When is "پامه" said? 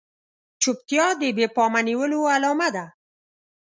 1.55-1.81